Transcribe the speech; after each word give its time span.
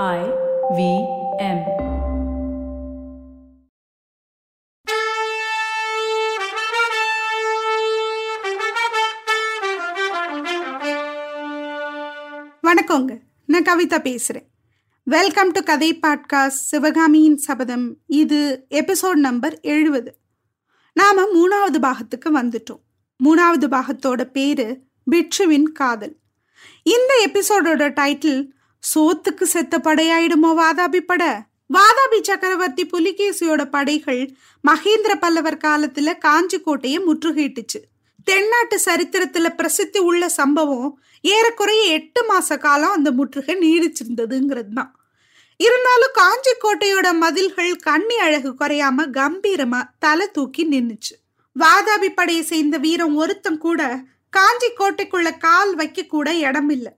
I 0.00 0.20
V 0.76 0.82
M. 1.38 1.58
வணக்கங்க. 12.62 13.20
நான் 13.46 13.62
கவிதா 13.62 13.98
பேசுகிறேன் 13.98 14.50
வெல்கம் 15.02 15.50
டு 15.50 15.62
கதை 15.62 15.98
பாட்காஸ்ட் 16.06 16.46
சிவகாமியின் 16.46 17.36
சபதம். 17.36 17.96
இது 18.06 18.66
எபிசோட் 18.70 19.12
நம்பர் 19.12 19.60
எழுபது. 19.60 20.16
நாம் 20.92 21.18
மூணாவது 21.18 21.78
பாகத்துக்கு 21.82 22.42
வந்துட்டோம். 22.42 22.82
மூணாவது 23.24 23.68
பாகத்தோட 23.70 24.24
பேரு 24.24 24.80
பிட்சுவின் 25.04 25.72
காதல். 25.72 26.16
இந்த 26.82 27.28
எபிசோடோட 27.28 27.92
டைட்டில் 28.00 28.48
சோத்துக்கு 28.82 29.42
செத்த 29.42 29.78
படையாயிடுமோ 29.78 30.50
வாதாபி 30.60 31.00
பட? 31.00 31.42
வாதாபி 31.74 32.22
சக்கரவர்த்தி 32.22 32.86
புலிகேசியோட 32.86 33.64
படைகள் 33.64 34.22
மகேந்திர 34.64 35.12
பல்லவர் 35.20 35.56
காலத்துல 35.56 36.18
காஞ்சி 36.18 36.60
கோட்டையை 36.60 36.98
முற்றுகையிட்டுச்சு. 37.04 37.80
தென்னாட்டு 38.24 38.80
சரித்திரத்துல 38.84 39.48
பிரசித்தி 39.48 39.98
உள்ள 39.98 40.28
சம்பவம் 40.28 41.00
ஏறக்குறைய 41.20 41.82
எட்டு 41.84 42.20
மாச 42.28 42.58
காலம் 42.58 42.90
அந்த 42.90 43.10
முற்றுகை 43.10 43.54
நீடிச்சிருந்ததுங்கிறது 43.56 44.72
தான் 44.74 44.92
இருந்தாலும் 45.56 46.14
காஞ்சி 46.14 46.52
கோட்டையோட 46.56 47.14
மதில்கள் 47.14 47.76
கண்ணி 47.76 48.16
அழகு 48.18 48.50
குறையாம 48.50 49.06
கம்பீரமா 49.18 49.80
தலை 49.98 50.26
தூக்கி 50.30 50.68
நின்னுச்சு. 50.68 51.14
வாதாபி 51.56 52.08
படையை 52.14 52.42
சேர்ந்த 52.42 52.78
வீரம் 52.78 53.16
ஒருத்தம் 53.16 53.58
கூட 53.58 54.00
காஞ்சி 54.30 54.68
கோட்டைக்குள்ள 54.78 55.38
கால் 55.38 55.74
வைக்க 55.74 56.02
கூட 56.02 56.34
இடம் 56.34 56.70
இல்லை 56.70 56.92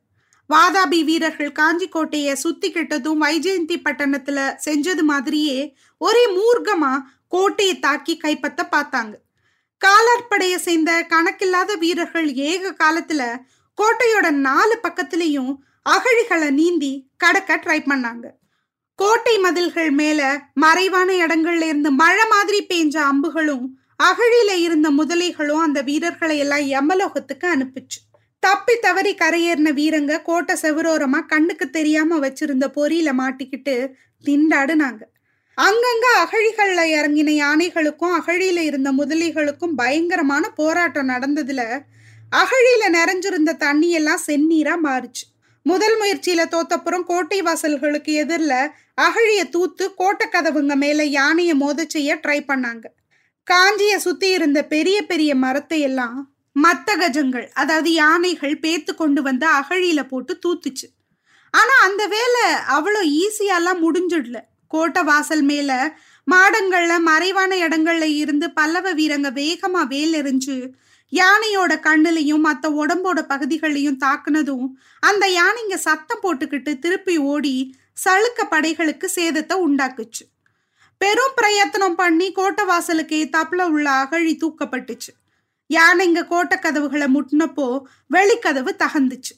வாதாபி 0.52 1.04
வீரர்கள் 1.04 1.52
காஞ்சி 1.52 1.88
கோட்டையை 1.88 2.34
சுத்தி 2.34 2.72
கிட்டதும் 2.72 3.20
வைஜெயந்தி 3.20 3.76
பட்டணத்துல 3.84 4.56
செஞ்சது 4.64 5.02
மாதிரியே 5.02 5.76
ஒரே 5.98 6.24
மூர்க்கமா 6.36 6.92
கோட்டையை 7.28 7.78
தாக்கி 7.78 8.16
கைப்பற்ற 8.16 8.68
பார்த்தாங்க. 8.72 9.14
காலாட்படையை 9.80 10.56
சேர்ந்த 10.56 11.06
கணக்கில்லாத 11.08 11.74
வீரர்கள் 11.74 12.34
ஏக 12.34 12.74
காலத்துல 12.84 13.22
கோட்டையோட 13.78 14.30
நாலு 14.30 14.78
பக்கத்துலயும் 14.82 15.56
அகழிகளை 15.90 16.50
நீந்தி 16.50 16.92
கடக்க 17.16 17.56
ட்ரை 17.56 17.80
பண்ணாங்க. 17.80 18.26
கோட்டை 18.94 19.38
மதில்கள் 19.38 19.90
மேல 19.90 20.50
மறைவான 20.54 21.12
இடங்கள்ல 21.12 21.62
இருந்து 21.62 21.90
மழை 21.90 22.24
மாதிரி 22.30 22.66
பெஞ்ச 22.66 22.96
அம்புகளும் 22.96 23.66
அகழில 24.02 24.52
இருந்த 24.58 24.90
முதலைகளும் 24.90 25.64
அந்த 25.66 25.82
வீரர்களை 25.82 26.38
எல்லாம் 26.38 26.66
யமலோகத்துக்கு 26.74 27.46
அனுப்பிச்சு. 27.46 28.00
தப்பி 28.46 28.74
தவறி 28.76 29.14
கரையேறின 29.14 29.70
வீரங்க 29.78 30.22
கோட்டை 30.22 30.54
செவரோரமா 30.62 31.20
கண்ணுக்கு 31.26 31.70
தெரியாம 31.70 32.18
வச்சிருந்த 32.18 32.66
பொறியில 32.76 33.10
மாட்டிக்கிட்டு 33.20 33.74
திண்டாடுனாங்க. 34.24 35.02
அங்கங்க 35.58 36.06
அகழிகள்ல 36.22 36.80
இறங்கின 36.96 37.32
யானைகளுக்கும் 37.44 38.14
அகழியில 38.20 38.62
இருந்த 38.62 38.92
முதலிகளுக்கும் 38.92 39.74
பயங்கரமான 39.76 40.44
போராட்டம் 40.48 41.08
நடந்ததுல 41.08 41.62
அகழியில 42.32 42.84
நிறைஞ்சிருந்த 42.98 43.56
தண்ணி 43.56 43.90
எல்லாம் 43.90 44.24
செந்நீரா 44.26 44.74
மாறுச்சு. 44.86 45.24
முதல் 45.66 45.96
முயற்சியில 46.00 46.42
தோத்தப்புறம் 46.54 47.04
கோட்டை 47.04 47.42
வாசல்களுக்கு 47.42 48.12
எதிரில் 48.12 48.58
அகழிய 48.94 49.42
தூத்து 49.54 49.84
கோட்டை 49.94 50.26
கதவுங்க 50.32 50.74
மேல 50.74 51.04
யானையை 51.18 51.54
மோத 51.54 51.84
செய்ய 51.88 52.20
ட்ரை 52.24 52.38
பண்ணாங்க. 52.50 52.84
காஞ்சிய 53.46 53.94
சுத்தி 53.98 54.28
இருந்த 54.30 54.58
பெரிய 54.64 54.98
பெரிய 55.02 55.30
மரத்தை 55.34 55.80
எல்லாம் 55.80 56.18
மத்த 56.56 56.88
கஜங்கள் 56.96 57.46
அதாவது 57.52 57.92
யானைகள் 57.92 58.56
பேத்து 58.62 58.94
கொண்டு 58.94 59.22
வந்து 59.22 59.46
அகழியில 59.46 60.00
போட்டு 60.08 60.32
தூத்துச்சு. 60.44 60.88
ஆனா 61.54 61.74
அந்த 61.82 62.02
வேலை 62.06 62.44
அவ்வளோ 62.76 63.00
ஈஸியாலாம் 63.22 63.80
முடிஞ்சிடல. 63.84 64.38
கோட்டை 64.68 65.02
வாசல் 65.02 65.42
மேல 65.42 65.70
மாடங்கள்ல 66.26 66.92
மறைவான 67.00 67.56
இடங்கள்ல 67.56 68.02
இருந்து 68.02 68.46
பல்லவ 68.50 68.94
வீரங்க 68.94 69.28
வேகமா 69.40 69.82
வேல் 69.86 70.12
எறிஞ்சு 70.12 70.56
யானையோட 71.12 71.72
கண்ணுலையும் 71.86 72.44
மற்ற 72.46 72.70
உடம்போட 72.70 73.18
பகுதிகளையும் 73.22 73.98
தாக்குனதும் 73.98 74.66
அந்த 75.00 75.24
யானைங்க 75.38 75.74
சத்தம் 75.74 76.22
போட்டுக்கிட்டு 76.22 76.78
திருப்பி 76.78 77.16
ஓடி 77.32 77.56
சளுக்க 78.04 78.40
படைகளுக்கு 78.50 79.08
சேதத்தை 79.14 79.56
உண்டாக்குச்சு. 79.66 80.24
பெரும் 81.00 81.36
பிரயத்தனம் 81.36 81.94
பண்ணி 81.94 82.32
கோட்டை 82.32 82.64
வாசலுக்கு 82.64 83.16
ஏத்தாப்புல 83.24 83.62
உள்ள 83.68 83.90
அகழி 83.90 84.34
தூக்கப்பட்டுச்சு. 84.42 85.12
யானைங்க 85.70 86.26
கோட்டை 86.26 86.58
கதவுகளை 86.58 87.06
முட்டினப்போ 87.14 87.82
வெளிக்கதவு 88.14 88.72
தகந்துச்சு. 88.78 89.34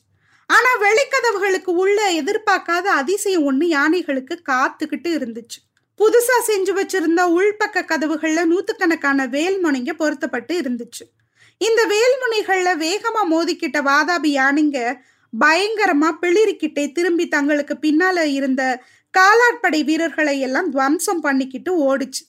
ஆனா 0.47 0.71
வெளிக்கதவுகளுக்கு 0.81 1.71
உள்ள 1.83 2.13
எதிர்பார்க்காத 2.13 2.87
அதிசயம் 3.01 3.47
ஒண்ணு 3.51 3.65
யானைகளுக்கு 3.65 4.35
காத்துக்கிட்டு 4.51 5.11
இருந்துச்சு. 5.19 5.59
புதுசா 6.01 6.37
செஞ்சு 6.47 6.73
வச்சிருந்த 6.73 7.21
உள்பக்க 7.37 7.83
கதவுகள்ல 7.83 8.41
நூத்துக்கணக்கான 8.45 9.27
வேல்முனைங்க 9.27 9.93
பொருத்தப்பட்டு 9.93 10.61
இருந்துச்சு. 10.61 11.05
இந்த 11.59 11.87
வேல்முனைகள்ல 11.87 12.71
வேகமா 12.77 13.23
மோதிக்கிட்ட 13.31 13.79
வாதாபி 13.81 14.31
யானைங்க 14.41 14.99
பயங்கரமா 15.41 16.11
பிளிரிக்கிட்டே 16.23 16.93
திரும்பி 16.93 17.29
தங்களுக்கு 17.29 17.75
பின்னால 17.75 18.25
இருந்த 18.25 18.83
காலாட்படை 19.19 19.85
வீரர்களை 19.85 20.41
எல்லாம் 20.41 20.71
துவம்சம் 20.71 21.21
பண்ணிக்கிட்டு 21.21 21.73
ஓடிச்சு. 21.79 22.23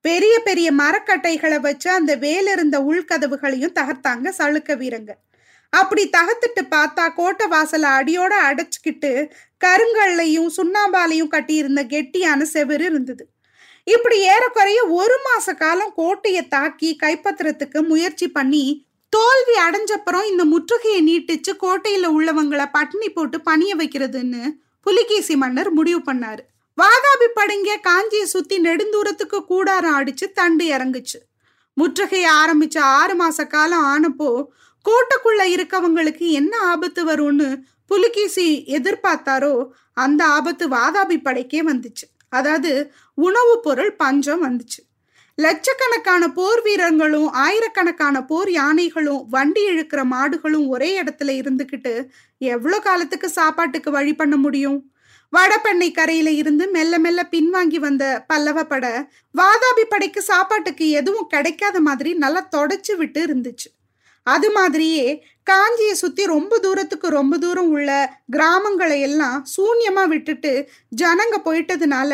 பெரிய 0.00 0.38
பெரிய 0.38 0.72
மரக்கட்டைகளை 0.72 1.60
வச்சு 1.60 1.90
அந்த 1.90 2.16
வேல 2.16 2.52
இருந்த 2.52 2.76
உள்கதவுகளையும் 2.80 3.76
தகர்த்தாங்க 3.80 4.28
சளுக்க 4.38 4.76
வீரங்க. 4.82 5.10
அப்படி 5.72 6.10
தகத்துட்டு 6.16 6.62
பார்த்தா 6.70 7.14
கோட்டை 7.14 7.46
வாசலை 7.46 7.90
அடியோட 7.90 8.32
அடைச்சிக்கிட்டு 8.48 9.30
கருங்கல்லையும் 9.64 10.48
சுண்ணாம்பாலையும் 10.56 11.28
கட்டியிருந்த 11.28 11.82
கெட்டியான 11.84 12.46
செவரு 12.52 12.80
இருந்தது. 12.80 13.24
இப்படி 13.84 14.18
ஏறக்குறைய 14.20 14.80
ஒரு 14.86 15.16
மாச 15.26 15.54
காலம் 15.54 15.92
கோட்டையை 15.94 16.48
தாக்கி 16.48 16.96
கைப்பற்றுறதுக்கு 17.02 17.86
முயற்சி 17.86 18.28
பண்ணி 18.28 18.64
தோல்வி 19.08 19.54
அடைஞ்சப்புறம் 19.62 20.26
இந்த 20.30 20.44
முற்றுகையை 20.44 21.00
நீட்டிச்சு 21.00 21.52
கோட்டையில 21.62 22.06
உள்ளவங்களை 22.16 22.66
பட்டினி 22.72 23.08
போட்டு 23.08 23.40
பணிய 23.40 23.76
வைக்கிறதுன்னு 23.76 24.42
புலிகேசி 24.80 25.36
மன்னர் 25.36 25.70
முடிவு 25.72 26.00
பண்ணாரு. 26.12 26.42
வாதாபி 26.80 27.26
படைங்க 27.36 27.70
காஞ்சியை 27.82 28.22
சுத்தி 28.22 28.60
நெடுந்தூரத்துக்கு 28.60 29.44
கூடாரம் 29.44 29.96
அடிச்சு 29.98 30.32
தண்டு 30.32 30.64
இறங்குச்சு. 30.64 31.18
முற்றுகையை 31.76 32.30
ஆரம்பிச்ச 32.42 32.78
ஆறு 32.78 33.14
மாச 33.14 33.46
காலம் 33.46 33.84
ஆனப்போ 33.84 34.42
கோட்டைக்குள்ள 34.86 35.42
இருக்கவங்களுக்கு 35.56 36.30
என்ன 36.30 36.58
ஆபத்து 36.58 37.04
வரும்னு 37.04 37.62
புலிகேசி 37.86 38.64
எதிர்பார்த்தாரோ 38.66 39.68
அந்த 39.92 40.24
ஆபத்து 40.26 40.68
வாதாபி 40.68 41.16
படைக்கே 41.24 41.60
வந்துச்சு. 41.70 42.06
அதாவது 42.28 42.92
உணவு 43.14 43.60
பொருள் 43.60 43.96
பஞ்சம் 43.96 44.44
வந்துச்சு. 44.44 44.80
லட்சக்கணக்கான 45.34 46.32
போர் 46.32 46.62
வீரர்களும் 46.62 47.28
ஆயிரக்கணக்கான 47.32 48.24
போர் 48.24 48.50
யானைகளும் 48.50 49.28
வண்டி 49.28 49.62
இழுக்கிற 49.70 50.04
மாடுகளும் 50.04 50.66
ஒரே 50.68 51.02
இடத்துல 51.02 51.34
இருந்துக்கிட்டு 51.42 52.08
எவ்வளோ 52.38 52.78
காலத்துக்கு 52.78 53.28
சாப்பாட்டுக்கு 53.28 53.90
வழி 53.90 54.14
பண்ண 54.14 54.36
முடியும்? 54.36 54.89
வடபெண்ணை 55.36 55.90
கரையில 55.92 56.30
இருந்து 56.30 56.68
மெல்ல 56.68 56.98
மெல்ல 56.98 57.28
பின்வாங்கி 57.30 57.76
வந்த 57.76 58.24
பல்லவ 58.26 58.64
படை 58.64 58.90
வாதாபி 59.38 59.84
படைக்கு 59.88 60.22
சாப்பாட்டுக்கு 60.22 60.90
எதுவும் 60.90 61.26
கிடைக்காத 61.26 61.80
மாதிரி 61.80 62.14
நல்லா 62.14 62.48
தொடச்சு 62.56 62.96
விட்டு 62.96 63.26
இருந்துச்சு. 63.26 63.68
அது 64.22 64.52
மாதிரியே 64.52 65.24
காஞ்சியை 65.50 65.92
சுத்தி 65.92 66.26
ரொம்ப 66.26 66.58
தூரத்துக்கு 66.58 67.08
ரொம்ப 67.08 67.38
தூரம் 67.38 67.70
உள்ள 67.70 68.18
கிராமங்களை 68.32 69.00
எல்லாம் 69.00 69.46
சூன்யமா 69.56 70.08
விட்டுட்டு 70.08 70.68
ஜனங்க 71.02 71.36
போயிட்டதுனால 71.44 72.12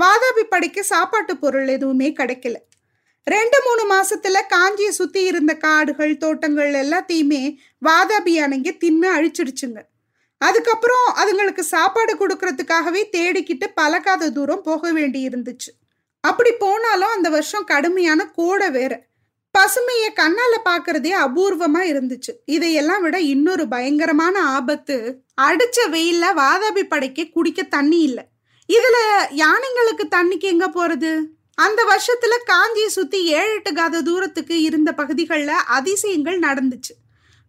வாதாபி 0.00 0.42
படைக்கு 0.48 0.84
சாப்பாட்டு 0.84 1.36
பொருள் 1.36 1.68
எதுவுமே 1.68 2.12
கிடைக்கல. 2.12 2.56
ரெண்டு 3.24 3.58
மூணு 3.66 3.82
மாசத்துல 3.94 4.40
காஞ்சியை 4.48 4.88
சுத்தி 4.88 5.24
இருந்த 5.24 5.54
காடுகள் 5.56 6.16
தோட்டங்கள் 6.16 6.72
எல்லாத்தையுமே 6.74 7.42
வாதாபி 7.84 8.34
அணைங்க 8.44 8.72
தின்னு 8.84 9.08
அழிச்சிருச்சுங்க 9.16 9.80
அதுக்கப்புறம் 10.38 11.06
அதுங்களுக்கு 11.16 11.60
சாப்பாடு 11.60 12.12
கொடுக்கறதுக்காகவே 12.16 13.02
தேடிக்கிட்டு 13.12 13.66
பழக்காத 13.76 14.30
தூரம் 14.32 14.62
போக 14.62 14.92
வேண்டி 14.92 15.28
இருந்துச்சு 15.28 15.72
அப்படி 16.20 16.52
போனாலும் 16.52 17.08
அந்த 17.08 17.28
வருஷம் 17.28 17.64
கடுமையான 17.64 18.26
கோடை 18.26 18.70
வேற. 18.70 19.06
பசுமையை 19.58 20.08
கண்ணால 20.14 20.54
பாக்குறதே 20.64 21.12
அபூர்வமா 21.24 21.80
இருந்துச்சு. 21.92 22.32
இதையெல்லாம் 22.44 23.02
விட 23.02 23.20
இன்னொரு 23.20 23.68
பயங்கரமான 23.68 24.42
ஆபத்து 24.44 24.96
அடிச்ச 25.42 25.78
வெயில்ல 25.86 26.24
வாதாபி 26.36 26.82
படைக்க 26.82 27.24
குடிக்க 27.24 27.62
தண்ணி 27.62 28.00
இல்லை. 28.00 28.24
இதுல 28.68 28.98
யானைங்களுக்கு 29.30 30.04
தண்ணிக்கு 30.10 30.40
எங்க 30.40 30.68
போறது? 30.68 31.24
அந்த 31.54 31.80
வருஷத்துல 31.84 32.34
காஞ்சியை 32.52 32.86
சுத்தி 32.86 33.24
ஏழு 33.26 33.54
எட்டு 33.54 33.72
காத 33.72 34.02
தூரத்துக்கு 34.02 34.62
இருந்த 34.62 34.94
பகுதிகளில் 34.94 35.48
அதிசயங்கள் 35.48 36.38
நடந்துச்சு. 36.38 36.92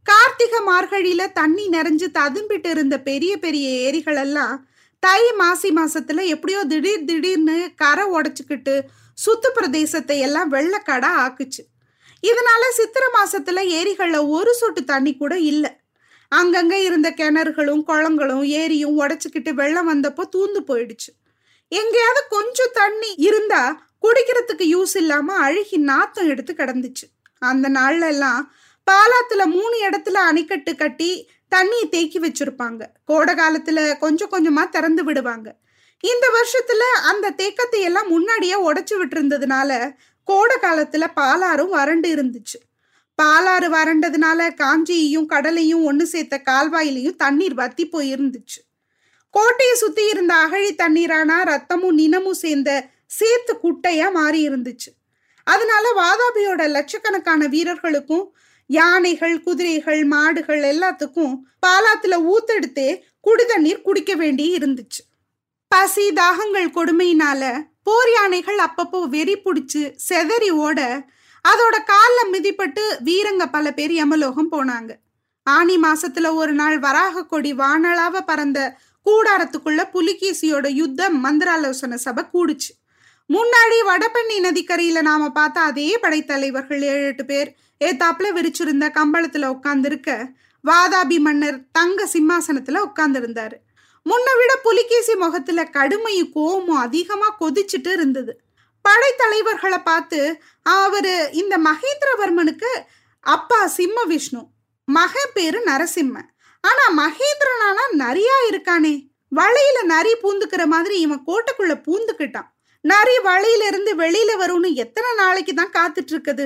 கார்த்திகை 0.07 0.59
மார்கழியில 0.67 1.23
தண்ணி 1.31 1.65
நிறைஞ்சு 1.69 2.07
ததும்பிட்டு 2.19 2.69
இருந்த 2.69 2.95
பெரிய 2.99 3.33
பெரிய 3.37 3.67
ஏரிகள் 3.85 4.15
எல்லாம் 4.15 4.55
தை 5.03 5.21
மாசி 5.37 5.69
மாசத்துல 5.69 6.25
எப்படியோ 6.25 6.61
திடீர் 6.63 7.03
திடீர்னு 7.03 7.57
கரை 7.75 8.05
உடச்சிக்கிட்டு 8.11 8.75
சுத்து 9.17 9.49
பிரதேசத்தை 9.55 10.17
எல்லாம் 10.19 10.51
வெள்ளக்கடா 10.51 11.09
ஆக்குச்சு. 11.23 11.63
இதனால 12.23 12.63
சித்திர 12.69 13.03
மாசத்துல 13.17 13.59
ஏரிகள்ல 13.79 14.17
ஒரு 14.27 14.51
சொட்டு 14.53 14.81
தண்ணி 14.83 15.13
கூட 15.15 15.33
இல்லை. 15.51 15.71
அங்கங்க 16.31 16.75
இருந்த 16.87 17.09
கிணறுகளும் 17.17 17.83
குளங்களும் 17.89 18.45
ஏரியும் 18.61 18.97
உடச்சிக்கிட்டு 19.01 19.51
வெள்ளம் 19.59 19.89
வந்தப்போ 19.91 20.23
தூந்து 20.35 20.61
போயிடுச்சு. 20.69 21.11
எங்கேயாவது 21.71 22.21
கொஞ்சம் 22.29 22.73
தண்ணி 22.73 23.11
இருந்தா 23.27 23.63
குடிக்கிறதுக்கு 24.05 24.65
யூஸ் 24.75 24.95
இல்லாம 24.95 25.37
அழுகி 25.45 25.77
நாத்தம் 25.89 26.29
எடுத்து 26.29 26.53
கிடந்துச்சு. 26.53 27.05
அந்த 27.41 27.67
நாள்ல 27.69 28.07
எல்லாம் 28.07 28.41
பாலாத்துல 28.91 29.45
மூணு 29.45 29.89
இடத்துல 29.89 30.17
அணைக்கட்டு 30.29 30.75
கட்டி 30.75 31.29
தண்ணியை 31.55 31.89
தேக்கி 31.89 32.19
வச்சிருப்பாங்க. 32.19 32.85
கோடை 33.05 33.35
காலத்துல 33.35 33.97
கொஞ்சம் 33.97 34.31
கொஞ்சமா 34.31 34.69
திறந்து 34.69 35.03
விடுவாங்க. 35.03 35.55
இந்த 35.99 36.27
வருஷத்துல 36.35 36.83
அந்த 37.01 37.31
தேக்கத்தை 37.31 37.79
எல்லாம் 37.79 38.07
முன்னாடியே 38.07 38.71
உடைச்சு 38.71 38.95
விட்டுருந்ததுனால 38.95 39.95
கோடை 40.23 40.57
காலத்துல 40.61 41.07
பாலாறும் 41.15 41.69
வறண்டு 41.69 42.15
இருந்துச்சு. 42.15 42.59
பாலாறு 43.21 43.67
வறண்டதுனால 43.75 44.53
காஞ்சியையும் 44.53 45.25
கடலையும் 45.25 45.83
ஒன்று 45.83 46.05
சேர்த்த 46.05 46.41
கால்வாயிலையும் 46.45 47.15
தண்ணீர் 47.15 47.53
வத்தி 47.53 47.89
போயிருந்துச்சு. 47.89 48.59
கோட்டையை 49.29 49.75
சுத்தி 49.75 50.09
இருந்த 50.09 50.33
அகழி 50.33 50.75
தண்ணீரானா 50.75 51.37
ரத்தமும் 51.43 51.91
நினமும் 51.91 52.33
சேர்ந்த 52.33 52.89
சேர்த்து 53.07 53.59
குட்டையா 53.63 54.11
மாறி 54.11 54.49
இருந்துச்சு 54.49 54.89
அதனால 55.43 55.85
வாதாபியோட 55.97 56.69
லட்சக்கணக்கான 56.69 57.47
வீரர்களுக்கும் 57.47 58.36
யானைகள் 58.69 59.35
குதிரைகள் 59.41 60.03
மாடுகள் 60.03 60.63
எல்லாத்துக்கும் 60.71 61.35
பாலாத்துல 61.65 62.15
ஊத்தெடுத்தே 62.33 62.89
குடி 63.19 63.45
தண்ணீர் 63.45 63.81
குடிக்க 63.81 64.15
வேண்டி 64.15 64.45
இருந்துச்சு. 64.57 65.01
பசி 65.67 66.05
தாகங்கள் 66.13 66.69
கொடுமையினால 66.69 67.41
போர் 67.83 68.11
யானைகள் 68.13 68.57
அப்பப்போ 68.57 68.99
வெறி 69.07 69.35
பிடிச்சு 69.37 69.81
செதறி 70.09 70.49
ஓட 70.49 70.79
அதோட 71.45 71.75
காலில் 71.85 72.31
மிதிப்பட்டு 72.31 72.83
வீரங்க 73.05 73.45
பல 73.51 73.73
பேர் 73.73 73.91
யமலோகம் 73.91 74.51
போனாங்க. 74.51 74.91
ஆனி 75.43 75.75
மாசத்துல 75.77 76.33
ஒரு 76.33 76.53
நாள் 76.53 76.79
வராக 76.79 77.25
கொடி 77.25 77.53
வானளாவ 77.53 78.21
பறந்த 78.25 78.59
கூடாரத்துக்குள்ள 79.05 79.81
புலிகேசியோட 79.93 80.67
யுத்த 80.69 81.09
மந்திராலோசனை 81.09 81.97
சபை 81.97 82.23
கூடுச்சு. 82.33 82.71
முன்னாடி 83.29 83.77
வடபெண்ணி 83.85 84.37
நதிக்கரையில 84.39 85.01
நாம 85.01 85.29
பார்த்த 85.29 85.59
அதே 85.61 85.99
படைத்தலைவர்கள் 86.01 86.81
ஏழு 86.81 87.05
எட்டு 87.05 87.25
பேர் 87.25 87.49
ஏத்தாப்புல 87.85 88.27
விரிச்சிருந்த 88.37 88.85
கம்பளத்துல 88.99 89.51
உட்கார்ந்துருக்க 89.55 90.09
வாதாபி 90.63 91.17
மன்னர் 91.19 91.57
தங்க 91.71 92.09
சிம்மாசனத்துல 92.13 92.81
உட்கார்ந்திருந்தாரு 92.87 93.57
முன்ன 94.05 94.27
விட 94.37 94.55
புலிகேசி 94.55 95.15
முகத்துல 95.15 95.63
கடுமையும் 95.63 96.31
கோபமும் 96.33 96.77
அதிகமா 96.77 97.37
கொதிச்சுட்டு 97.39 97.91
இருந்தது. 97.91 98.33
படைத்தலைவர்களை 98.85 99.79
பார்த்து 99.83 100.19
அவரு 100.61 101.29
இந்த 101.33 101.57
மகேந்திரவர்மனுக்கு 101.57 102.71
அப்பா 103.19 103.67
சிம்ம 103.67 104.03
விஷ்ணு 104.03 104.41
மகன் 104.87 105.33
பேரு 105.33 105.59
நரசிம்ம. 105.65 106.15
ஆனா 106.63 106.85
மகேந்திரனானா 107.01 107.85
நரியா 108.03 108.37
இருக்கானே? 108.49 108.93
வலையில 109.35 109.77
நரி 109.83 110.13
பூந்துக்கிற 110.23 110.65
மாதிரி 110.65 110.99
இவன் 110.99 111.23
கோட்டைக்குள்ள 111.27 111.73
பூந்துக்கிட்டான். 111.87 112.47
நரி 112.81 113.17
வலையில 113.23 113.65
இருந்து 113.67 113.95
வெளியில 113.95 114.31
வரும்னு 114.43 114.73
எத்தனை 114.73 115.09
நாளைக்கு 115.15 115.53
தான் 115.53 115.75
காத்துட்டு 115.77 116.13
இருக்குது? 116.15 116.45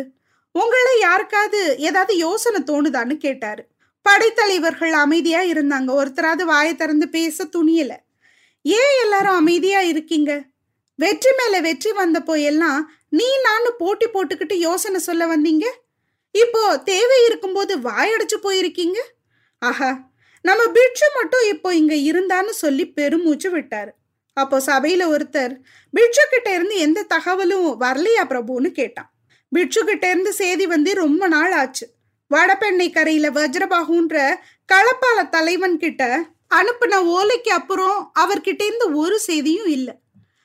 உங்களை 0.53 1.00
யாருக்காவது 1.00 1.77
ஏதாவது 1.80 2.18
யோசனை 2.18 2.59
தோணுதான்னு 2.62 3.15
கேட்டாரு. 3.18 3.68
படைத்தலைவர்கள் 4.01 4.92
அமைதியா 4.92 5.42
இருந்தாங்க. 5.42 5.89
ஒருத்தராவது 6.00 6.44
வாயை 6.44 6.75
திறந்து 6.75 7.09
பேச 7.09 7.44
துணியல. 7.44 7.94
ஏன் 8.62 8.95
எல்லாரும் 9.01 9.36
அமைதியா 9.36 9.81
இருக்கீங்க? 9.81 10.31
வெற்றி 10.95 11.31
மேல 11.38 11.59
வெற்றி 11.62 11.92
வந்தப்போ 11.92 12.42
எல்லாம் 12.42 12.92
நீ 13.09 13.27
நான் 13.42 13.75
போட்டி 13.77 14.07
போட்டுக்கிட்டு 14.07 14.56
யோசனை 14.57 15.00
சொல்ல 15.00 15.38
வந்தீங்க? 15.38 15.65
இப்போ 16.31 16.77
தேவை 16.77 17.25
இருக்கும்போது 17.25 17.80
வாயடைச்சு 17.80 18.38
போயிருக்கீங்க? 18.44 19.00
ஆஹா 19.59 20.09
நம்ம 20.42 20.68
பிட்சு 20.68 21.07
மட்டும் 21.15 21.48
இப்போ 21.48 21.75
இங்க 21.75 21.95
இருந்தான்னு 21.95 22.50
சொல்லி 22.50 22.86
பெருமூச்சு 22.88 23.50
விட்டாரு. 23.50 23.92
அப்போ 24.33 24.59
சபையில 24.65 25.03
ஒருத்தர் 25.15 25.53
பிட்சு 25.89 26.27
கிட்ட 26.30 26.53
இருந்து 26.53 26.77
எந்த 26.77 27.03
தகவலும் 27.03 27.81
வரலையா 27.81 28.24
பிரபுன்னு 28.30 28.71
கேட்டான். 28.71 29.11
பிட்சுகிட்ட 29.56 30.06
இருந்து 30.09 30.33
செய்தி 30.33 30.68
வந்து 30.68 30.94
ரொம்ப 30.94 31.27
நாள் 31.27 31.51
ஆச்சு 31.51 31.94
வடபெண்ணை 32.31 32.92
கரையில 32.92 33.30
வஜ்ரபாகுன்ற 33.30 34.36
களப்பால 34.74 35.30
தலைவன் 35.30 35.77
கிட்ட 35.77 36.30
அனுப்புன 36.56 37.00
ஓலைக்கு 37.15 37.50
அப்புறம் 37.50 38.12
அவர்கிட்ட 38.19 38.62
இருந்து 38.65 38.94
ஒரு 38.94 39.19
செய்தியும் 39.19 39.65
இல்லை. 39.65 39.94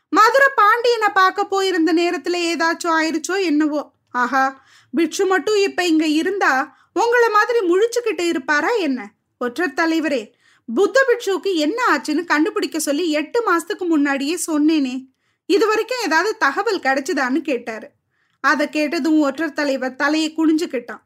மதுரை 0.09 0.49
பாண்டியனை 0.55 1.09
பார்க்க 1.15 1.45
போயிருந்த 1.45 1.93
நேரத்துல 1.95 2.37
ஏதாச்சும் 2.53 2.97
ஆயிருச்சோ 2.99 3.43
என்னவோ. 3.43 3.93
ஆஹா 4.11 4.65
பிட்சு 4.91 5.27
மட்டும் 5.27 5.57
இப்ப 5.57 5.87
இங்க 5.87 6.07
இருந்தா 6.07 6.77
உங்களை 6.93 7.29
மாதிரி 7.29 7.61
முழிச்சுக்கிட்டு 7.67 8.21
இருப்பாரா 8.21 8.69
என்ன? 8.69 9.13
ஒற்றர் 9.39 9.75
தலைவரே 9.75 10.33
புத்த 10.65 11.05
பிட்சுவுக்கு 11.09 11.55
என்ன 11.55 11.79
ஆச்சுன்னு 11.93 12.25
கண்டுபிடிக்க 12.25 12.79
சொல்லி 12.79 13.11
எட்டு 13.11 13.41
மாசத்துக்கு 13.53 13.87
முன்னாடியே 13.87 14.39
சொன்னேனே. 14.47 15.07
இது 15.47 15.67
வரைக்கும் 15.67 16.05
ஏதாவது 16.05 16.37
தகவல் 16.37 16.81
கிடைச்சுதான்னு 16.81 17.41
கேட்டாரு. 17.41 17.89
அதை 18.51 18.65
கேட்டதும் 18.77 19.21
ஒற்றர் 19.27 19.59
தலைவர் 19.59 20.01
தலையை 20.03 20.31
குனிஞ்சுக்கிட்டான். 20.33 21.03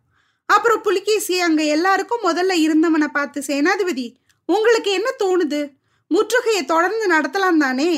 அப்புறம் 0.49 0.85
புலிகேசி 0.87 1.35
அங்க 1.47 1.63
எல்லாருக்கும் 1.75 2.27
முதல்ல 2.29 2.53
இருந்தவனை 2.67 3.09
பார்த்து 3.17 3.41
சேனாதிபதி 3.49 4.07
உங்களுக்கு 4.49 4.91
என்ன 4.99 5.11
தோணுது? 5.23 5.61
முற்றுகையை 6.11 6.63
தொடர்ந்து 6.71 7.05
நடத்தலாம் 7.15 7.61
தானே? 7.65 7.91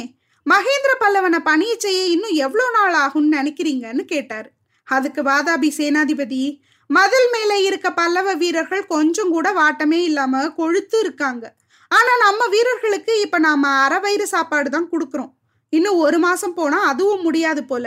மகேந்திர 0.46 0.92
பல்லவனை 1.02 1.38
பணிய 1.48 1.72
செய்ய 1.78 2.00
இன்னும் 2.14 2.36
எவ்வளோ 2.46 2.66
நாள் 2.76 2.96
ஆகும்னு 3.04 3.36
நினைக்கிறீங்கன்னு 3.38 4.04
கேட்டார். 4.12 4.48
அதுக்கு 4.88 5.20
வாதாபி 5.22 5.68
சேனாதிபதி 5.78 6.42
மதில் 6.90 7.28
மேலே 7.34 7.56
இருக்க 7.66 7.88
பல்லவ 7.98 8.28
வீரர்கள் 8.40 8.90
கொஞ்சம் 8.94 9.30
கூட 9.34 9.48
வாட்டமே 9.58 9.98
இல்லாம 10.08 10.42
கொழுத்து 10.56 10.96
இருக்காங்க. 11.04 11.44
ஆனா 11.90 12.12
நம்ம 12.24 12.40
வீரர்களுக்கு 12.54 13.12
இப்ப 13.20 13.38
நாம 13.46 13.70
அரை 13.84 13.98
வயிறு 14.04 14.26
சாப்பாடு 14.34 14.68
தான் 14.74 14.90
கொடுக்குறோம். 14.92 15.32
இன்னும் 15.72 16.00
ஒரு 16.06 16.18
மாசம் 16.26 16.54
போனா 16.58 16.78
அதுவும் 16.90 17.24
முடியாது 17.26 17.62
போல. 17.70 17.86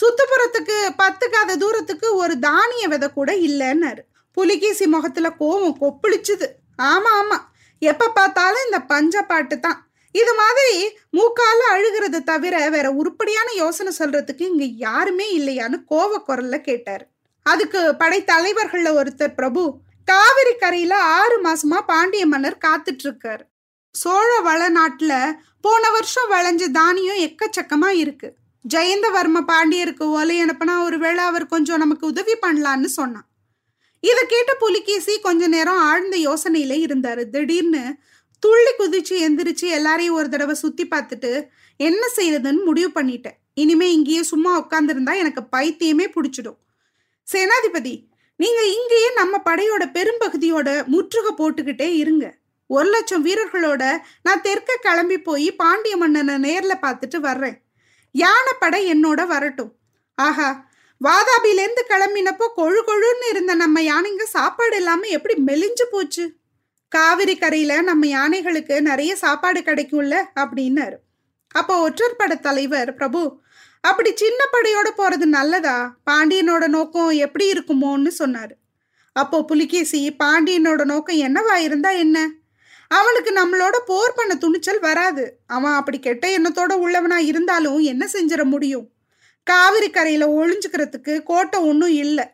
சுத்துப்புறத்துக்கு 0.00 0.76
பத்துக்காத 1.02 1.56
தூரத்துக்கு 1.56 2.14
ஒரு 2.14 2.38
தானிய 2.38 2.88
விதை 2.88 3.12
கூட 3.12 3.32
இல்லைன்னாரு. 3.32 4.02
புலிகேசி 4.32 4.86
முகத்துல 4.86 5.28
கோவம் 5.40 5.80
கொப்பளிச்சுது. 5.80 6.46
ஆமா 6.82 7.10
ஆமா. 7.20 7.38
எப்ப 7.78 8.10
பார்த்தாலும் 8.10 8.64
இந்த 8.64 8.78
பஞ்ச 8.80 9.22
பாட்டு 9.22 9.60
தான். 9.60 9.78
இது 10.10 10.34
மாதிரி 10.34 10.96
மூக்கால 11.16 11.58
அழுகிறத 11.74 12.18
தவிர 12.20 12.68
வேற 12.68 12.90
உருப்படியான 12.90 13.48
யோசனை 13.52 13.92
சொல்றதுக்கு 13.98 14.40
இங்க 14.40 14.64
யாருமே 14.64 15.26
இல்லையான்னு 15.38 15.78
கோவ 15.88 16.20
குரல்ல 16.28 16.60
கேட்டாரு. 16.60 17.04
அதுக்கு 17.42 17.80
படைத்தலைவர்கள்ல 17.98 18.92
ஒருத்தர் 19.00 19.34
பிரபு 19.34 19.62
காவிரி 20.04 20.54
கரையில 20.54 20.94
ஆறு 20.96 21.40
மாசமா 21.40 21.80
பாண்டிய 21.80 22.26
மன்னர் 22.26 22.62
காத்துட்டு 22.66 23.04
இருக்காரு 23.04 23.44
சோழ 23.94 24.40
வளநாட்டுல 24.40 25.12
போன 25.60 25.90
வருஷம் 25.90 26.30
விளைஞ்ச 26.30 26.64
தானியம் 26.70 27.22
எக்கச்சக்கமா 27.26 27.88
இருக்கு. 27.88 28.28
ஜெயந்தவர்ம 28.74 29.40
பாண்டியருக்கு 29.46 30.02
ஓலை 30.02 30.44
அனுப்பினா 30.44 30.82
ஒருவேளை 30.82 31.24
அவர் 31.24 31.46
கொஞ்சம் 31.46 31.78
நமக்கு 31.78 32.06
உதவி 32.06 32.32
பண்ணலான்னு 32.46 32.84
சொன்னான். 32.84 33.26
இதை 34.00 34.26
கேட்ட 34.26 34.54
புலிகேசி 34.54 35.20
கொஞ்ச 35.20 35.46
நேரம் 35.46 35.78
ஆழ்ந்த 35.78 36.16
யோசனையில 36.16 36.74
இருந்தாரு. 36.86 37.30
திடீர்னு 37.30 37.94
துள்ளி 38.38 38.72
குதிச்சு 38.78 39.28
எந்திரிச்சு 39.28 39.66
எல்லாரையும் 39.68 40.14
ஒரு 40.14 40.28
தடவை 40.28 40.54
சுத்தி 40.54 40.86
பார்த்துட்டு 40.86 41.46
என்ன 41.76 42.06
செய்யறதுன்னு 42.16 42.64
முடிவு 42.64 42.90
பண்ணிட்டேன். 43.00 43.36
இனிமே 43.54 43.92
இங்கேயே 43.92 44.22
சும்மா 44.22 44.66
உட்காந்துருந்தா 44.66 45.16
எனக்கு 45.16 45.42
பைத்தியமே 45.56 46.06
பிடிச்சிடும். 46.16 46.58
சேனாதிபதி 47.32 47.94
நீங்க 48.36 48.62
இங்கேயே 48.66 49.12
நம்ம 49.14 49.40
படையோட 49.44 49.84
பெரும்பகுதியோட 49.98 50.86
முற்றுகை 50.86 51.32
போட்டுக்கிட்டே 51.38 51.94
இருங்க. 51.94 52.34
ஒரு 52.66 52.88
லட்சம் 52.90 53.24
வீரர்களோட 53.26 53.98
நான் 54.22 54.40
தெற்க 54.40 54.78
கிளம்பி 54.80 55.18
போய் 55.20 55.54
பாண்டிய 55.54 55.96
மன்னனை 55.96 56.34
நேர்ல 56.46 56.72
பார்த்துட்டு 56.82 57.16
வர்றேன். 57.16 57.64
யானைப்படை 58.22 58.80
என்னோட 58.92 59.20
வரட்டும். 59.26 59.72
ஆஹா 60.18 60.48
வாதாபிலேருந்து 61.00 61.82
கிளம்பினப்போ 61.88 62.46
கொழு 62.56 62.80
கொழுன்னு 62.86 63.26
இருந்த 63.30 63.54
நம்ம 63.54 63.80
யானைங்க 63.82 64.24
சாப்பாடு 64.36 64.76
இல்லாம 64.76 65.08
எப்படி 65.16 65.34
மெலிஞ்சு 65.48 65.86
போச்சு? 65.90 66.24
காவிரி 66.92 67.34
கரையில 67.36 67.72
நம்ம 67.80 68.06
யானைகளுக்கு 68.06 68.76
நிறைய 68.80 69.12
சாப்பாடு 69.16 69.60
கிடைக்கும்ல 69.60 70.16
அப்படின்னாரு. 70.40 70.96
அப்போ 71.54 71.74
ஒற்றர் 71.80 72.18
பட 72.18 72.34
தலைவர் 72.36 72.90
பிரபு 72.94 73.22
அப்படி 73.84 74.10
சின்ன 74.14 74.40
படையோட 74.52 74.88
போறது 74.96 75.26
நல்லதா? 75.38 75.76
பாண்டியனோட 76.10 76.64
நோக்கம் 76.66 77.10
எப்படி 77.24 77.46
இருக்குமோன்னு 77.52 78.10
சொன்னாரு. 78.18 78.54
அப்போ 79.16 79.38
புலிகேசி 79.44 80.00
பாண்டியனோட 80.22 80.82
நோக்கம் 80.84 81.22
என்னவா 81.26 81.54
இருந்தா 81.66 81.90
என்ன? 82.04 82.18
அவனுக்கு 82.88 83.30
நம்மளோட 83.32 83.78
போர் 83.86 84.12
பண்ண 84.16 84.34
துணிச்சல் 84.34 84.80
வராது. 84.80 85.38
அவன் 85.46 85.72
அப்படி 85.72 85.98
கெட்ட 85.98 86.38
எண்ணத்தோட 86.38 86.72
உள்ளவனா 86.84 87.16
இருந்தாலும் 87.16 87.78
என்ன 87.78 88.08
செஞ்சிட 88.12 88.44
முடியும்? 88.44 88.88
காவிரி 89.42 89.90
கரையில 89.90 90.26
ஒளிஞ்சுக்கிறதுக்கு 90.26 91.22
கோட்டை 91.22 91.60
ஒன்றும் 91.60 91.90
இல்லை. 91.90 92.24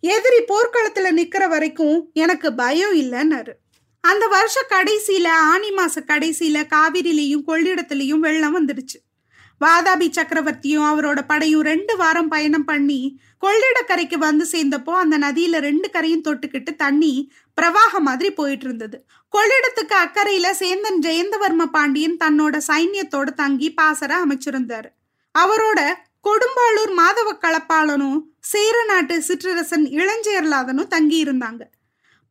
எதிரி 0.00 0.36
போர்க்களத்துல 0.36 1.18
நிக்கிற 1.20 1.48
வரைக்கும் 1.48 2.10
எனக்கு 2.12 2.54
பயம் 2.54 2.94
இல்லைன்னாரு. 2.94 3.52
அந்த 4.00 4.26
வருஷ 4.26 4.66
கடைசியில 4.68 5.26
ஆனி 5.26 5.70
மாச 5.70 5.94
கடைசியில 5.94 6.66
காவிரிலையும் 6.66 7.42
கொள்ளிடத்துலையும் 7.46 8.18
வெள்ளம் 8.18 8.68
வந்துடுச்சு. 8.68 9.13
வாதாபி 9.60 10.08
சக்கரவர்த்தியும் 10.16 10.86
அவரோட 10.90 11.20
படையும் 11.26 11.66
ரெண்டு 11.68 11.96
வாரம் 11.96 12.28
பயணம் 12.28 12.64
பண்ணி 12.64 13.00
கொள்ளிடக்கரைக்கு 13.44 14.18
வந்து 14.18 14.44
சேர்ந்தப்போ 14.52 14.92
அந்த 15.02 15.16
நதியில 15.18 15.60
ரெண்டு 15.66 15.88
கரையும் 15.94 16.24
தொட்டுக்கிட்டு 16.26 16.72
தண்ணி 16.76 17.12
பிரவாக 17.58 18.00
மாதிரி 18.00 18.30
போயிட்டு 18.30 18.66
இருந்தது 18.66 18.96
கொள்ளிடத்துக்கு 19.34 19.94
அக்கறையில 20.04 20.46
சேந்தன் 20.62 20.98
ஜெயந்தவர்ம 21.06 21.66
பாண்டியன் 21.76 22.16
தன்னோட 22.24 22.56
சைன்யத்தோட 22.70 23.28
தங்கி 23.42 23.68
பாசர 23.74 24.10
அமைச்சிருந்தாரு. 24.24 24.88
அவரோட 25.34 25.80
கொடும்பாளூர் 26.26 26.92
மாதவ 27.00 27.30
களப்பாளனும் 27.44 28.18
சேர 28.52 28.76
நாட்டு 28.84 29.14
சிற்றரசன் 29.28 29.86
இளஞ்சேரலாதனும் 30.00 30.92
தங்கி 30.94 31.18
இருந்தாங்க. 31.24 31.62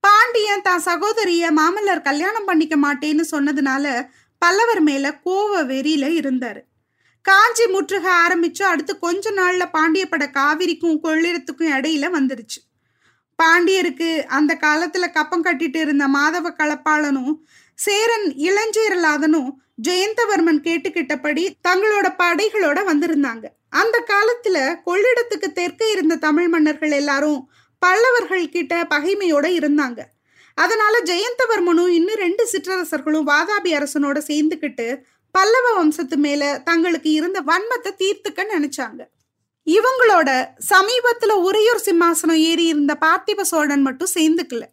பாண்டியன் 0.04 0.66
தான் 0.68 0.86
சகோதரிய 0.88 1.52
மாமல்லர் 1.60 2.08
கல்யாணம் 2.10 2.46
பண்ணிக்க 2.46 2.76
மாட்டேன்னு 2.78 3.26
சொன்னதுனால 3.32 3.86
பல்லவர் 4.42 4.82
மேல 4.90 5.12
கோவ 5.26 5.52
வெறியில 5.72 6.06
இருந்தாரு. 6.22 6.62
காஞ்சி 7.26 7.66
முற்றுக 7.66 8.06
ஆரம்பிச்சு 8.24 8.64
அடுத்து 8.64 9.00
கொஞ்ச 9.00 9.32
நாள்ல 9.32 9.64
பாண்டிய 9.72 10.08
பட 10.08 10.30
காவிரிக்கும் 10.34 11.00
கொள்ளிடத்துக்கும் 11.04 11.74
இடையில 11.76 12.06
வந்துருச்சு. 12.18 12.60
பாண்டியருக்கு 13.44 14.10
அந்த 14.38 14.58
காலத்துல 14.62 15.12
கப்பம் 15.12 15.44
கட்டிட்டு 15.44 15.80
இருந்த 15.82 16.08
மாதவ 16.08 16.50
கலப்பாளனும் 16.58 17.34
சேரன் 17.76 18.28
இளஞ்சேரலாதனும் 18.48 19.50
ஜெயந்தவர்மன் 19.88 20.60
கேட்டுக்கிட்டபடி 20.68 21.44
தங்களோட 21.68 22.08
படைகளோட 22.18 22.80
வந்திருந்தாங்க. 22.90 23.46
அந்த 23.70 23.98
காலத்துல 24.08 24.58
கொள்ளிடத்துக்கு 24.86 25.52
தெற்கே 25.54 25.92
இருந்த 25.92 26.16
தமிழ் 26.16 26.48
மன்னர்கள் 26.48 26.92
எல்லாரும் 26.92 27.40
பல்லவர்கள் 27.80 28.50
கிட்ட 28.50 28.84
பகைமையோட 28.90 29.46
இருந்தாங்க. 29.60 30.00
அதனால 30.58 31.00
ஜெயந்தவர்மனும் 31.06 31.88
இன்னும் 31.88 32.22
ரெண்டு 32.26 32.50
சிற்றரசர்களும் 32.52 33.28
வாதாபி 33.28 33.72
அரசனோட 33.72 34.18
சேர்ந்துக்கிட்டு 34.28 34.88
பல்லவ 35.36 35.74
வம்சத்து 35.74 36.18
மேல 36.18 36.62
தங்களுக்கு 36.64 37.12
இருந்த 37.12 37.42
வன்மத்தை 37.42 37.92
தீர்த்துக்க 38.02 38.42
நினைச்சாங்க. 38.56 39.02
இவங்களோட 39.68 40.30
சமீபத்துல 40.70 41.32
உறையூர் 41.48 41.86
சிம்மாசனம் 41.86 42.42
ஏறி 42.50 42.66
இருந்த 42.66 42.98
பார்த்திப 43.06 43.42
சோழன் 43.42 43.82
மட்டும் 43.82 44.14
சேர்ந்துக்கல. 44.16 44.64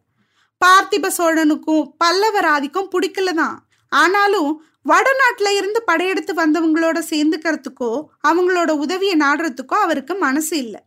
பார்த்திப 0.64 1.10
சோழனுக்கும் 1.18 1.84
பல்லவராதிக்கும் 2.04 2.90
பிடிக்கல 2.94 3.32
தான். 3.32 3.58
ஆனாலும் 3.88 4.50
வடநாட்டுல 4.88 5.48
இருந்து 5.56 5.82
படையெடுத்து 5.82 6.32
வந்தவங்களோட 6.34 6.98
சேர்ந்துக்கிறதுக்கோ 7.10 7.90
அவங்களோட 8.28 8.70
உதவியை 8.70 9.16
நாடுறதுக்கோ 9.20 9.76
அவருக்கு 9.86 10.14
மனசு 10.14 10.56
இல்லை. 10.56 10.80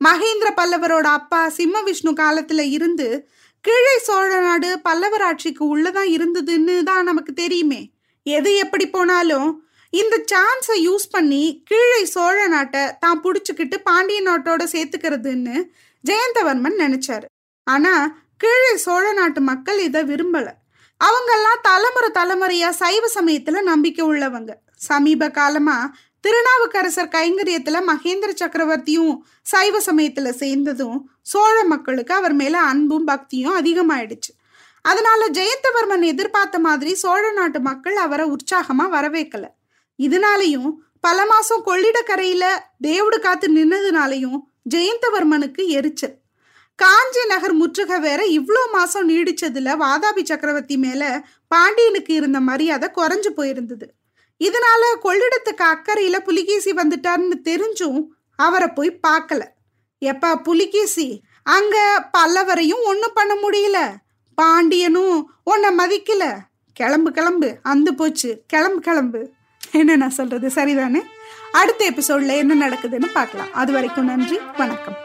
மகேந்திர 0.00 0.48
பல்லவரோட 0.60 1.06
அப்பா 1.18 1.48
சிம்ம 1.48 1.82
விஷ்ணு 1.82 2.12
காலத்துல 2.12 2.62
இருந்து 2.76 3.08
கீழே 3.60 3.98
சோழ 3.98 4.40
நாடு 4.40 4.80
பல்லவர் 4.82 5.22
ஆட்சிக்கு 5.22 5.76
உள்ளதான் 5.76 6.10
இருந்ததுன்னு 6.16 6.82
தான் 6.82 7.04
நமக்கு 7.04 7.32
தெரியுமே. 7.32 7.80
எது 8.24 8.56
எப்படி 8.56 8.86
போனாலும் 8.88 9.48
இந்த 9.90 10.24
சான்ஸை 10.32 10.76
யூஸ் 10.88 11.06
பண்ணி 11.10 11.62
கீழே 11.64 12.04
சோழ 12.04 12.46
நாட்டை 12.46 12.82
தான் 13.00 13.20
பிடிச்சிக்கிட்டு 13.24 13.76
பாண்டிய 13.82 14.20
நாட்டோட 14.22 14.62
சேர்த்துக்கிறதுன்னு 14.72 15.56
ஜெயந்தவர்மன் 16.04 16.78
நினைச்சாரு. 16.78 17.26
ஆனா 17.66 17.92
கீழே 18.36 18.76
சோழ 18.76 19.12
நாட்டு 19.12 19.40
மக்கள் 19.40 19.78
இதை 19.78 20.02
விரும்பல. 20.02 20.48
அவங்கெல்லாம் 21.00 21.62
தலைமுறை 21.62 22.10
தலைமுறையா 22.18 22.70
சைவ 22.70 23.04
சமயத்துல 23.14 23.62
நம்பிக்கை 23.62 24.06
உள்ளவங்க. 24.06 24.50
சமீப 24.88 25.30
காலமா 25.30 25.94
திருநாவுக்கரசர் 26.20 27.14
கைங்கரியத்துல 27.16 27.78
மகேந்திர 27.90 28.30
சக்கரவர்த்தியும் 28.42 29.16
சைவ 29.42 29.80
சமயத்துல 29.86 30.28
சேர்ந்ததும் 30.42 30.98
சோழ 31.22 31.64
மக்களுக்கு 31.64 32.14
அவர் 32.14 32.32
மேல 32.32 32.60
அன்பும் 32.60 33.04
பக்தியும் 33.04 33.56
அதிகமாயிடுச்சு. 33.60 34.32
அதனால 34.84 35.28
ஜெயந்தவர்மன் 35.28 36.04
எதிர்பார்த்த 36.04 36.58
மாதிரி 36.58 36.94
சோழ 36.94 37.32
நாட்டு 37.32 37.60
மக்கள் 37.60 37.96
அவரை 37.96 38.26
உற்சாகமா 38.26 38.86
வரவேக்கல 38.96 39.44
இதனாலையும் 39.98 40.70
பல 41.00 41.26
மாசம் 41.26 41.62
கொள்ளிடக்கரையில 41.66 42.44
தேவுடு 42.86 43.18
காத்து 43.20 43.46
நின்னதுனாலையும் 43.54 44.38
ஜெயந்தவர்மனுக்கு 44.74 45.62
எரிச்சல். 45.68 46.14
காஞ்சி 46.78 47.22
நகர் 47.26 47.54
முற்றுக 47.54 47.98
வேற 48.00 48.20
இவ்வளோ 48.24 48.62
மாசம் 48.72 49.08
நீடிச்சதுல 49.08 49.74
வாதாபி 49.82 50.22
சக்கரவர்த்தி 50.24 50.76
மேல 50.76 51.02
பாண்டியனுக்கு 51.48 52.14
இருந்த 52.14 52.40
மரியாதை 52.40 52.88
குறைஞ்சு 52.96 53.30
போயிருந்தது. 53.36 53.86
இதனால 54.40 54.82
கொள்ளிடத்துக்கு 55.02 55.64
அக்கறையில 55.64 56.18
புலிகேசி 56.18 56.72
வந்துட்டாருன்னு 56.72 57.38
தெரிஞ்சும் 57.44 58.00
அவரை 58.38 58.68
போய் 58.68 59.00
பார்க்கல. 59.06 59.42
எப்பா 60.02 60.30
புலிகேசி 60.42 61.08
அங்க 61.42 61.76
பல்லவரையும் 62.18 62.82
ஒன்றும் 62.84 63.14
பண்ண 63.14 63.34
முடியல. 63.34 63.78
பாண்டியனும் 64.34 65.30
உன்னை 65.44 65.70
மதிக்கல. 65.76 66.38
கிளம்பு 66.72 67.10
கிளம்பு. 67.10 67.58
அந்து 67.64 67.90
போச்சு. 67.90 68.42
கிளம்பு 68.46 68.80
கிளம்பு. 68.80 69.30
என்ன 69.72 69.96
நான் 69.96 70.10
சொல்றது? 70.10 70.48
சரிதானே? 70.48 71.02
அடுத்த 71.52 71.90
எபிசோட்ல 71.90 72.36
என்ன 72.36 72.68
நடக்குதுன்னு 72.68 73.12
பார்க்கலாம். 73.12 73.52
அது 73.52 73.72
வரைக்கும் 73.72 74.04
நன்றி. 74.04 74.38
வணக்கம். 74.56 75.03